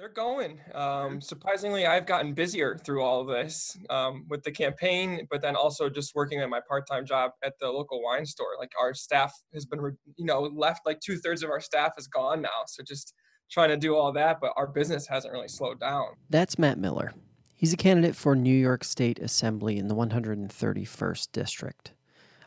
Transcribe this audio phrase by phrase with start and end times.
[0.00, 0.58] They're going.
[0.74, 5.54] Um, surprisingly, I've gotten busier through all of this um, with the campaign, but then
[5.54, 8.56] also just working at my part-time job at the local wine store.
[8.58, 9.78] Like our staff has been,
[10.16, 10.86] you know, left.
[10.86, 12.64] Like two thirds of our staff is gone now.
[12.66, 13.12] So just
[13.50, 16.06] trying to do all that, but our business hasn't really slowed down.
[16.30, 17.12] That's Matt Miller.
[17.54, 21.92] He's a candidate for New York State Assembly in the 131st District.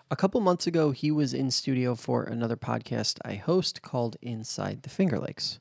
[0.09, 4.81] A couple months ago, he was in studio for another podcast I host called Inside
[4.81, 5.59] the Finger Lakes.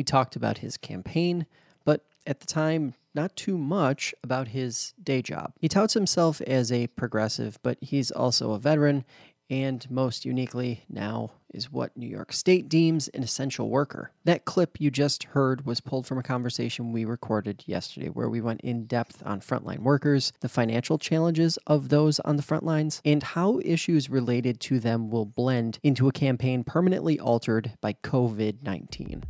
[0.00, 1.44] We talked about his campaign,
[1.84, 5.52] but at the time, not too much about his day job.
[5.60, 9.04] He touts himself as a progressive, but he's also a veteran,
[9.50, 14.10] and most uniquely, now is what New York State deems an essential worker.
[14.24, 18.40] That clip you just heard was pulled from a conversation we recorded yesterday where we
[18.40, 23.02] went in depth on frontline workers, the financial challenges of those on the front lines,
[23.04, 28.62] and how issues related to them will blend into a campaign permanently altered by COVID
[28.62, 29.24] 19.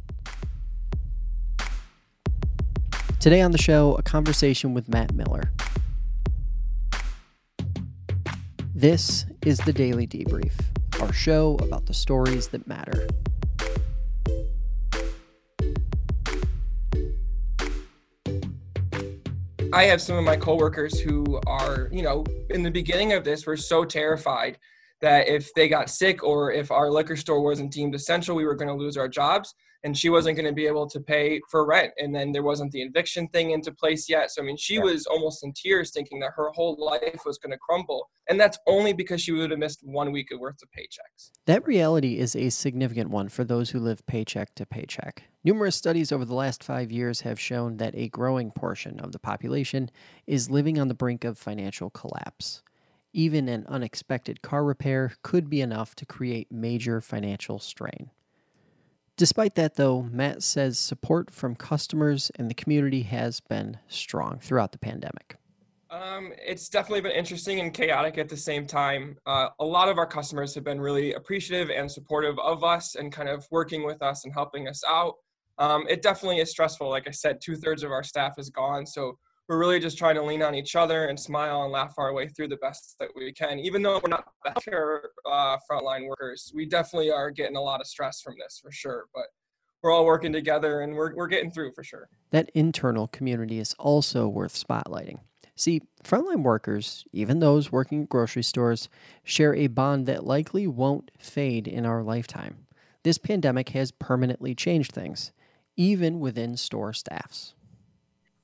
[3.21, 5.53] Today on the show, a conversation with Matt Miller.
[8.75, 10.55] This is the Daily Debrief,
[11.03, 13.07] our show about the stories that matter.
[19.75, 23.45] I have some of my coworkers who are, you know, in the beginning of this,
[23.45, 24.57] were so terrified
[25.03, 28.55] that if they got sick or if our liquor store wasn't deemed essential, we were
[28.55, 31.65] going to lose our jobs and she wasn't going to be able to pay for
[31.65, 31.93] rent.
[31.99, 34.31] And then there wasn't the eviction thing into place yet.
[34.31, 34.83] So, I mean, she yeah.
[34.83, 38.11] was almost in tears thinking that her whole life was going to crumble.
[38.29, 41.31] And that's only because she would have missed one week of worth of paychecks.
[41.47, 45.25] That reality is a significant one for those who live paycheck to paycheck.
[45.43, 49.19] Numerous studies over the last five years have shown that a growing portion of the
[49.19, 49.91] population
[50.27, 52.63] is living on the brink of financial collapse.
[53.13, 58.11] Even an unexpected car repair could be enough to create major financial strain.
[59.21, 64.73] Despite that, though, Matt says support from customers and the community has been strong throughout
[64.73, 65.37] the pandemic.
[65.91, 69.19] Um, it's definitely been interesting and chaotic at the same time.
[69.27, 73.13] Uh, a lot of our customers have been really appreciative and supportive of us and
[73.13, 75.17] kind of working with us and helping us out.
[75.59, 76.89] Um, it definitely is stressful.
[76.89, 78.87] Like I said, two thirds of our staff is gone.
[78.87, 79.19] So
[79.51, 82.29] we're really just trying to lean on each other and smile and laugh our way
[82.29, 83.59] through the best that we can.
[83.59, 87.89] Even though we're not healthcare uh, frontline workers, we definitely are getting a lot of
[87.89, 89.07] stress from this for sure.
[89.13, 89.25] But
[89.83, 92.09] we're all working together and we're, we're getting through for sure.
[92.31, 95.19] That internal community is also worth spotlighting.
[95.57, 98.89] See, frontline workers, even those working at grocery stores,
[99.25, 102.69] share a bond that likely won't fade in our lifetime.
[103.03, 105.33] This pandemic has permanently changed things,
[105.77, 107.55] even within store staffs.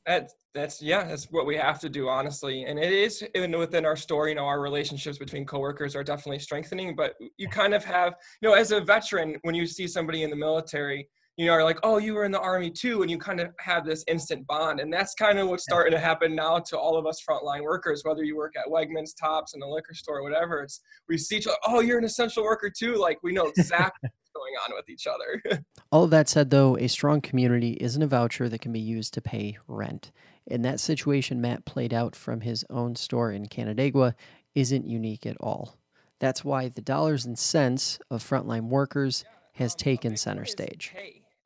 [0.04, 2.64] That, that's yeah that's what we have to do honestly.
[2.64, 6.38] And it is even within our story you know our relationships between coworkers are definitely
[6.38, 10.22] strengthening but you kind of have you know as a veteran when you see somebody
[10.22, 13.10] in the military you know are like oh you were in the army too and
[13.10, 14.80] you kind of have this instant bond.
[14.80, 18.02] And that's kind of what's starting to happen now to all of us frontline workers
[18.04, 20.62] whether you work at wegmans tops in the liquor store whatever.
[20.62, 22.96] It's we see each other oh you're an essential worker too.
[22.96, 25.62] Like we know exactly what's going on with each other.
[25.92, 29.14] All of that said, though, a strong community isn't a voucher that can be used
[29.14, 30.10] to pay rent.
[30.48, 34.14] And that situation Matt played out from his own store in Canandaigua
[34.54, 35.76] isn't unique at all.
[36.18, 40.94] That's why the dollars and cents of frontline workers has taken center stage.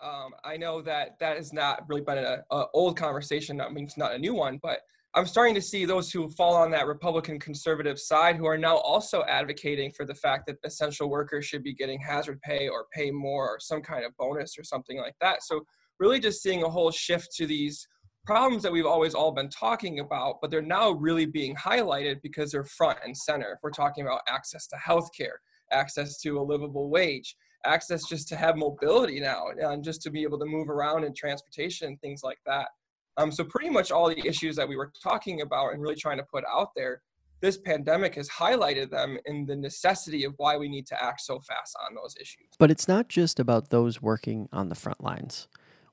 [0.02, 3.60] Um, I know that that has not really been an old conversation.
[3.60, 4.80] I mean, it's not a new one, but
[5.12, 8.76] I'm starting to see those who fall on that Republican conservative side who are now
[8.76, 13.10] also advocating for the fact that essential workers should be getting hazard pay or pay
[13.10, 15.42] more or some kind of bonus or something like that.
[15.42, 15.66] So,
[15.98, 17.86] really just seeing a whole shift to these
[18.24, 22.52] problems that we've always all been talking about, but they're now really being highlighted because
[22.52, 23.52] they're front and center.
[23.52, 25.38] If we're talking about access to healthcare,
[25.72, 30.22] access to a livable wage, access just to have mobility now, and just to be
[30.22, 32.68] able to move around in transportation and things like that.
[33.16, 36.18] Um, so pretty much all the issues that we were talking about and really trying
[36.18, 37.02] to put out there,
[37.40, 41.40] this pandemic has highlighted them in the necessity of why we need to act so
[41.40, 42.48] fast on those issues.
[42.58, 45.48] But it's not just about those working on the front lines.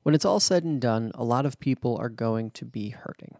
[0.08, 3.36] When it's all said and done, a lot of people are going to be hurting.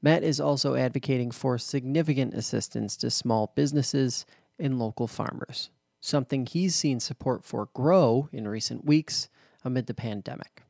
[0.00, 4.24] Matt is also advocating for significant assistance to small businesses
[4.60, 5.70] and local farmers,
[6.00, 9.28] something he's seen support for grow in recent weeks
[9.64, 10.62] amid the pandemic.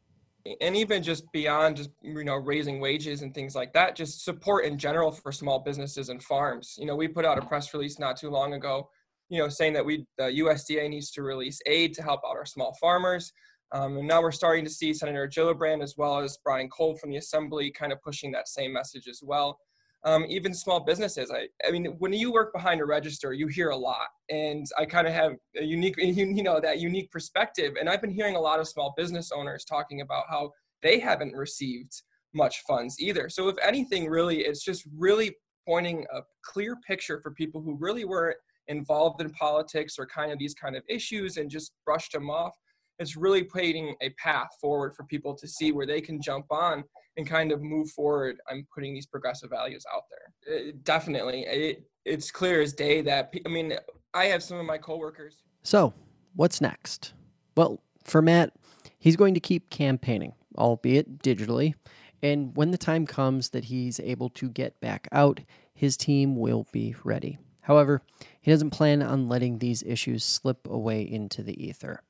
[0.62, 4.64] And even just beyond just you know raising wages and things like that just support
[4.64, 6.76] in general for small businesses and farms.
[6.80, 8.88] You know we put out a press release not too long ago
[9.28, 12.46] you know saying that we the usda needs to release aid to help out our
[12.46, 13.30] small farmers
[13.72, 17.10] um, and now we're starting to see senator gillibrand as well as brian Kolb from
[17.10, 19.58] the assembly kind of pushing that same message as well
[20.04, 21.30] um, even small businesses.
[21.30, 24.84] I, I mean, when you work behind a register, you hear a lot, and I
[24.84, 27.74] kind of have a unique, you know, that unique perspective.
[27.78, 31.34] And I've been hearing a lot of small business owners talking about how they haven't
[31.34, 32.02] received
[32.34, 33.28] much funds either.
[33.28, 35.36] So if anything, really, it's just really
[35.66, 38.36] pointing a clear picture for people who really weren't
[38.68, 42.54] involved in politics or kind of these kind of issues and just brushed them off.
[42.98, 46.84] It's really painting a path forward for people to see where they can jump on
[47.16, 48.38] and kind of move forward.
[48.50, 50.56] I'm putting these progressive values out there.
[50.56, 53.74] It, definitely, it, it's clear as day that I mean,
[54.14, 55.42] I have some of my coworkers.
[55.62, 55.92] So,
[56.34, 57.12] what's next?
[57.56, 58.52] Well, for Matt,
[58.98, 61.74] he's going to keep campaigning, albeit digitally.
[62.22, 65.40] And when the time comes that he's able to get back out,
[65.74, 67.38] his team will be ready.
[67.60, 68.02] However,
[68.40, 72.02] he doesn't plan on letting these issues slip away into the ether.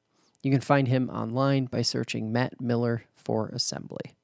[0.42, 4.14] You can find him online by searching Matt Miller for Assembly.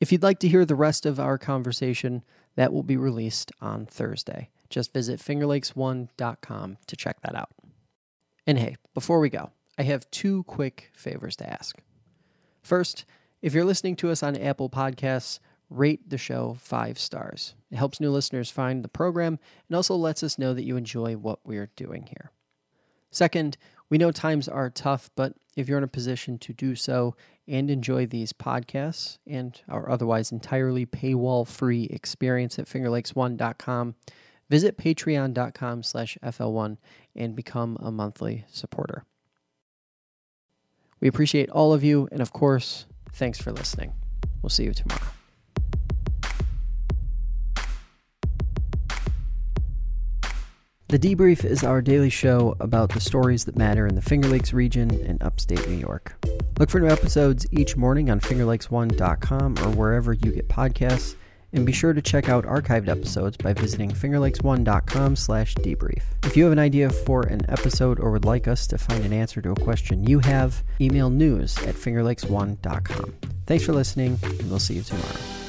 [0.00, 2.22] If you'd like to hear the rest of our conversation,
[2.56, 4.50] that will be released on Thursday.
[4.68, 7.50] Just visit fingerlakes1.com to check that out.
[8.46, 11.78] And hey, before we go, I have two quick favors to ask.
[12.62, 13.04] First,
[13.42, 15.38] if you're listening to us on Apple Podcasts,
[15.68, 17.54] rate the show five stars.
[17.70, 19.38] It helps new listeners find the program
[19.68, 22.32] and also lets us know that you enjoy what we're doing here.
[23.10, 23.56] Second,
[23.88, 27.16] we know times are tough, but if you're in a position to do so
[27.48, 33.96] and enjoy these podcasts and our otherwise entirely paywall free experience at fingerlakes1.com,
[34.48, 36.76] visit patreon.com slash FL1
[37.16, 39.04] and become a monthly supporter.
[41.00, 43.92] We appreciate all of you, and of course, thanks for listening.
[44.42, 45.19] We'll see you tomorrow.
[50.90, 54.52] The Debrief is our daily show about the stories that matter in the Finger Lakes
[54.52, 56.16] region and upstate New York.
[56.58, 61.14] Look for new episodes each morning on fingerlakes1.com or wherever you get podcasts,
[61.52, 66.02] and be sure to check out archived episodes by visiting fingerlakes1.com slash debrief.
[66.24, 69.12] If you have an idea for an episode or would like us to find an
[69.12, 73.14] answer to a question you have, email news at fingerlakes1.com.
[73.46, 75.39] Thanks for listening, and we'll see you tomorrow.